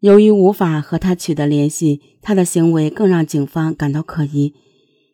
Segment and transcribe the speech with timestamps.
[0.00, 4.54] 由于无法和他取得联系，他的行为更让警方感到可疑。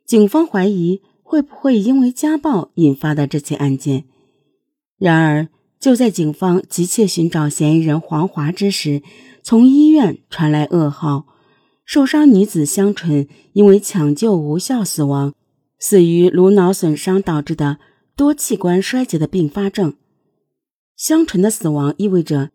[0.05, 4.05] 警方怀疑会不会因为家暴引发的这起案件。
[4.99, 5.49] 然而，
[5.81, 9.03] 就在警方急切寻找嫌疑人黄华之时，
[9.43, 11.27] 从医院传来噩耗：
[11.87, 15.33] 受伤女子香纯因为抢救无效死亡，
[15.79, 17.79] 死于颅脑损伤导致的
[18.15, 19.95] 多器官衰竭的并发症。
[20.95, 22.51] 香纯的死亡意味着。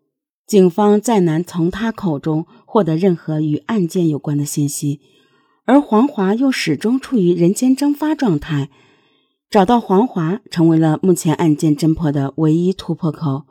[0.50, 5.00] 警方再难从他口中获得任何与案件有关的信息，
[5.64, 8.68] 而黄华又始终处于人间蒸发状态。
[9.48, 13.44] 找到黄华成为了目前案件侦破的唯一突破口。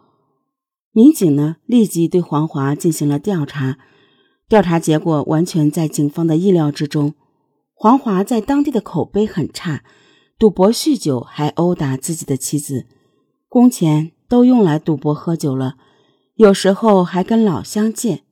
[0.92, 3.78] 民警呢，立即对黄华进行了调查，
[4.50, 7.14] 调查结果完全在警方的意料之中。
[7.74, 9.86] 黄华在当地的口碑很差，
[10.38, 12.88] 赌博、酗酒，还殴打自己的妻子，
[13.48, 15.78] 工钱都用来赌博喝酒了。
[16.40, 18.24] 有时候还跟老乡借。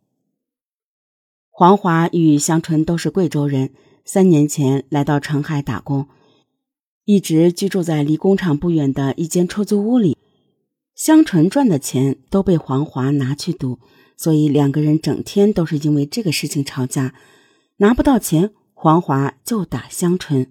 [1.50, 3.74] 黄华与香纯都是贵州人，
[4.06, 6.08] 三年前来到澄海打工，
[7.04, 10.16] 一直居住在离工厂不远的一间出租屋里。
[10.96, 13.80] 香纯赚的钱都被黄华拿去赌，
[14.16, 17.14] 所以两个人整天都是因为这个事情吵架。
[17.80, 20.50] 拿不到钱，黄华就打香纯。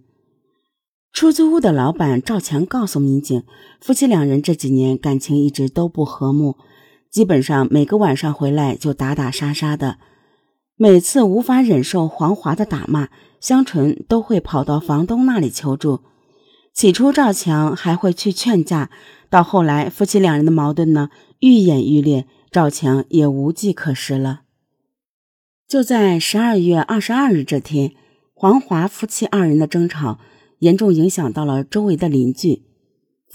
[1.10, 3.44] 出租屋的老板赵强告诉民警，
[3.80, 6.56] 夫妻两人这几年感情一直都不和睦。
[7.10, 9.98] 基本上每个晚上回来就打打杀杀的，
[10.76, 13.08] 每次无法忍受黄华的打骂，
[13.40, 16.00] 香纯都会跑到房东那里求助。
[16.74, 18.90] 起初赵强还会去劝架，
[19.30, 21.08] 到后来夫妻两人的矛盾呢
[21.40, 24.42] 愈演愈烈，赵强也无计可施了。
[25.66, 27.94] 就在十二月二十二日这天，
[28.34, 30.18] 黄华夫妻二人的争吵
[30.58, 32.65] 严重影响到了周围的邻居，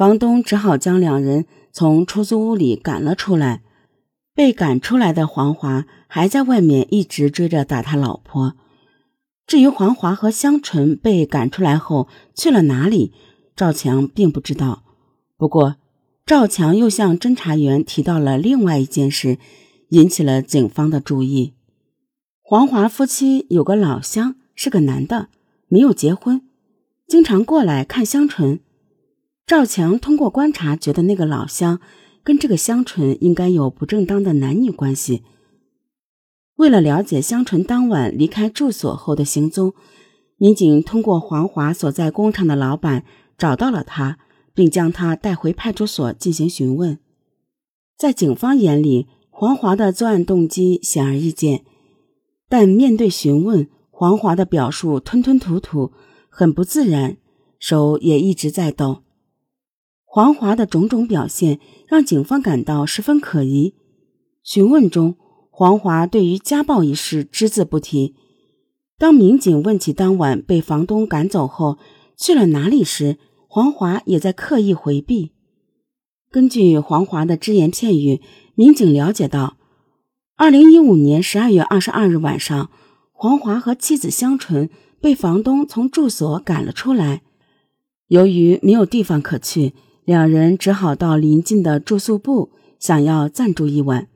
[0.02, 3.61] 房东只好将两人从出租屋里赶了出来。
[4.33, 8.55] 被赶出来的黄华还在外面一直追着打他老婆。
[9.45, 13.13] 至于黄华和香纯被赶出来后去了哪里，
[13.55, 14.81] 赵强并不知道。
[15.38, 15.75] 不过，
[16.25, 19.38] 赵强又向侦查员提到了另外一件事，
[19.89, 21.53] 引起了警方的注意。
[22.41, 25.29] 黄华夫妻有个老乡，是个男的，
[25.68, 26.41] 没有结婚，
[27.07, 28.62] 经常过来看香纯。
[29.51, 31.81] 赵强通过观察，觉得那个老乡。
[32.23, 35.23] 跟这个香纯应该有不正当的男女关系。
[36.56, 39.73] 为了了解香纯当晚离开住所后的行踪，
[40.38, 43.03] 民警通过黄华所在工厂的老板
[43.38, 44.19] 找到了他，
[44.53, 46.97] 并将他带回派出所进行询问。
[47.97, 51.66] 在警方眼里，黄华的作案动机显而易见，
[52.47, 55.91] 但面对询问，黄华的表述吞吞吐吐，
[56.29, 57.18] 很不自然，
[57.59, 59.03] 手也一直在抖。
[60.13, 63.75] 黄华的种种表现让警方感到十分可疑。
[64.44, 65.16] 询问中，
[65.49, 68.13] 黄华对于家暴一事只字不提。
[68.97, 71.77] 当民警问起当晚被房东赶走后
[72.17, 75.31] 去了哪里时，黄华也在刻意回避。
[76.29, 78.19] 根据黄华的只言片语，
[78.53, 79.55] 民警了解到，
[80.35, 82.69] 二零一五年十二月二十二日晚上，
[83.13, 84.69] 黄华和妻子香纯
[85.00, 87.21] 被房东从住所赶了出来，
[88.07, 89.73] 由于没有地方可去。
[90.03, 94.07] 两人只好到邻近的住宿部，想要暂住一晚。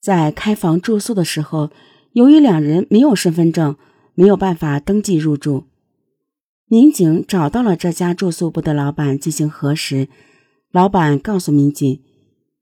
[0.00, 1.70] 在开房住宿的时候，
[2.12, 3.76] 由于两人没有身份证，
[4.14, 5.64] 没有办法登记入住。
[6.66, 10.08] 民警找到了这家住宿部的老板进行核实，
[10.70, 12.02] 老板告诉民警，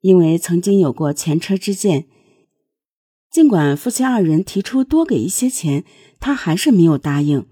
[0.00, 2.06] 因为曾经有过前车之鉴，
[3.30, 5.84] 尽管夫妻二人提出多给一些钱，
[6.18, 7.46] 他还是没有答应。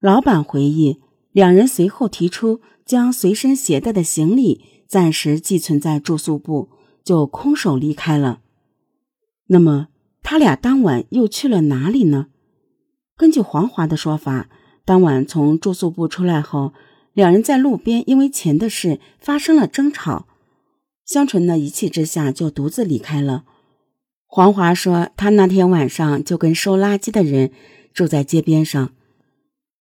[0.00, 1.00] 老板回忆，
[1.32, 2.60] 两人随后提出。
[2.84, 6.68] 将随身携带的行李暂时寄存在住宿部，
[7.04, 8.40] 就空手离开了。
[9.46, 9.86] 那么，
[10.22, 12.26] 他俩当晚又去了哪里呢？
[13.16, 14.50] 根据黄华的说法，
[14.84, 16.74] 当晚从住宿部出来后，
[17.12, 20.26] 两人在路边因为钱的事发生了争吵。
[21.06, 23.44] 香纯呢，一气之下就独自离开了。
[24.26, 27.52] 黄华说，他那天晚上就跟收垃圾的人
[27.94, 28.92] 住在街边上。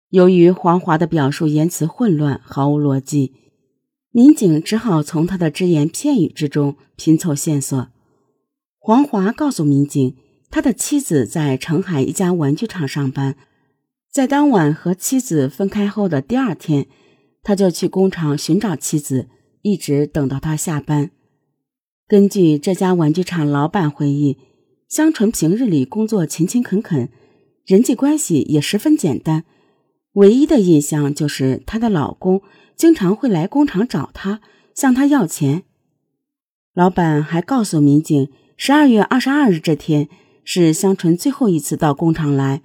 [0.09, 3.33] 由于黄华的表述言辞混乱，毫无逻辑，
[4.11, 7.89] 民警只好从他的只言片语之中拼凑线索。
[8.79, 10.15] 黄华告诉民警，
[10.49, 13.35] 他的妻子在澄海一家玩具厂上班，
[14.11, 16.87] 在当晚和妻子分开后的第二天，
[17.43, 19.27] 他就去工厂寻找妻子，
[19.61, 21.11] 一直等到他下班。
[22.07, 24.39] 根据这家玩具厂老板回忆，
[24.87, 27.09] 香纯平日里工作勤勤恳恳，
[27.67, 29.45] 人际关系也十分简单。
[30.19, 32.41] 唯一的印象就是她的老公
[32.75, 34.41] 经常会来工厂找她，
[34.75, 35.63] 向她要钱。
[36.73, 40.09] 老板还告诉民警，十二月二十二日这天
[40.43, 42.61] 是香纯最后一次到工厂来，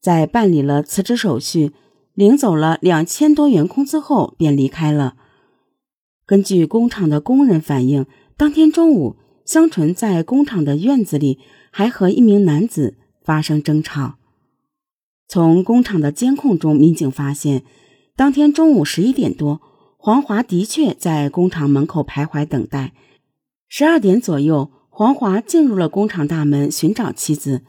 [0.00, 1.72] 在办理了辞职手续，
[2.14, 5.14] 领走了两千多元工资后便离开了。
[6.26, 8.06] 根据工厂的工人反映，
[8.36, 11.38] 当天中午，香纯在工厂的院子里
[11.70, 14.17] 还和一名男子发生争吵。
[15.28, 17.62] 从工厂的监控中，民警发现，
[18.16, 19.60] 当天中午十一点多，
[19.98, 22.94] 黄华的确在工厂门口徘徊等待。
[23.68, 27.60] 十二点左右，黄华进入了工厂大门寻找妻子。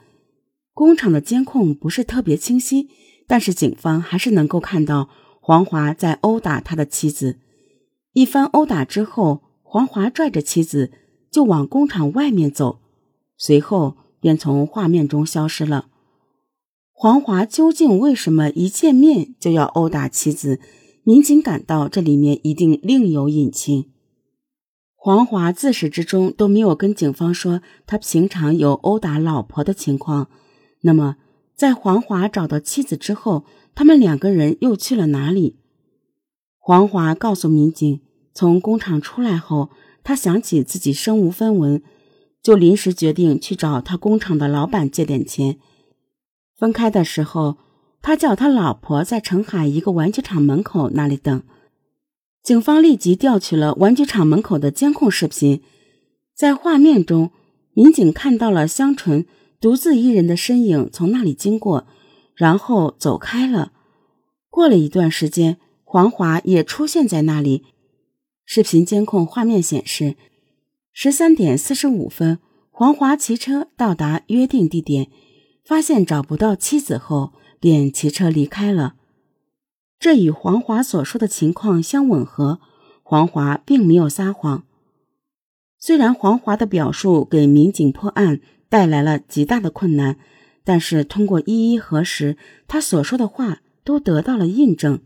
[0.73, 2.87] 工厂的监控不是特别清晰，
[3.27, 5.09] 但是警方还是能够看到
[5.41, 7.39] 黄华在殴打他的妻子。
[8.13, 10.91] 一番殴打之后，黄华拽着妻子
[11.29, 12.79] 就往工厂外面走，
[13.37, 15.87] 随后便从画面中消失了。
[17.01, 20.59] 黄华究竟为什么一见面就要殴打妻子？
[21.03, 23.85] 民警感到这里面一定另有隐情。
[24.97, 30.27] 黄华自始至终都没有跟警方说他平常有殴打老婆的情况。
[30.81, 31.15] 那么，
[31.55, 35.55] 在黄华找到妻子之后，他们两个人又去了哪里？
[36.57, 38.01] 黄华告诉民警，
[38.33, 39.69] 从工厂出来后，
[40.03, 41.81] 他想起自己身无分文，
[42.43, 45.57] 就临时决定去找他工厂的老板借点钱。
[46.59, 47.57] 分开的时候，
[48.01, 51.41] 他叫他老婆在澄海一个玩具厂门口那里等。
[52.43, 55.61] 警方立即调取了玩具厂门口的监控视频，
[56.35, 57.31] 在画面中，
[57.73, 59.25] 民警看到了香纯
[59.61, 61.87] 独自一人的身影从那里经过，
[62.35, 63.71] 然后走开了。
[64.49, 67.63] 过了一段时间，黄华也出现在那里。
[68.43, 70.17] 视频监控画面显示，
[70.91, 72.39] 十三点四十五分，
[72.69, 75.07] 黄华骑车到达约定地点，
[75.69, 78.95] 发现找不到妻子后，便骑车离开了。
[79.99, 82.59] 这与黄华所说的情况相吻合，
[83.03, 84.63] 黄华并没有撒谎。
[85.77, 90.17] 虽然黄华的表述给民警破案带来了极大的困难，
[90.63, 92.35] 但是通过一一核实，
[92.67, 94.99] 他所说的话都得到了印证。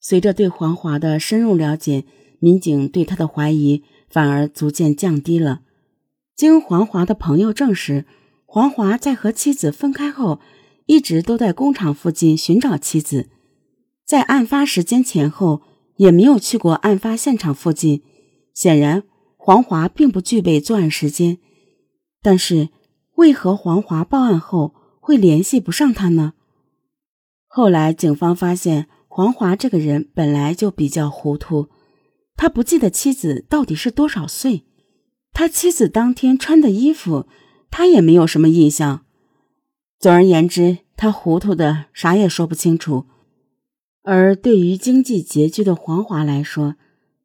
[0.00, 2.02] 随着对黄华的深入了解，
[2.40, 5.60] 民警对他的怀疑反而逐渐降低了。
[6.34, 8.04] 经黄华的朋友证实，
[8.54, 10.38] 黄华在和妻子分开后，
[10.86, 13.28] 一直都在工厂附近寻找妻子。
[14.06, 15.62] 在案发时间前后
[15.96, 18.04] 也没有去过案发现场附近，
[18.54, 19.02] 显然
[19.36, 21.38] 黄华并不具备作案时间。
[22.22, 22.68] 但是，
[23.16, 26.34] 为何黄华报案后会联系不上他呢？
[27.48, 31.70] 后来，警方发现黄华这个人本来就比较糊涂，
[32.36, 34.62] 他不记得妻子到底是多少岁，
[35.32, 37.26] 他妻子当天穿的衣服，
[37.76, 39.04] 他也没有什么印象。
[39.98, 43.06] 总而言之，他糊涂的啥也说不清楚。
[44.04, 46.76] 而对于经济拮据的黄华来说，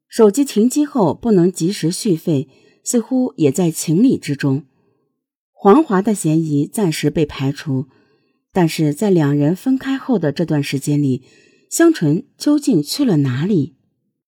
[0.07, 2.49] 手机停机后不能及时续费，
[2.83, 4.63] 似乎也在情理之中。
[5.51, 7.85] 黄华的嫌疑暂时被排除，
[8.51, 11.21] 但是在两人分开后的这段时间里，
[11.69, 13.75] 香纯究竟去了哪里？